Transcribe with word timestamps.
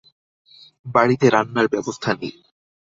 বাড়িতে 0.85 1.25
রান্নার 1.29 1.67
ব্যবস্থা 1.73 2.09
নেই। 2.13 2.33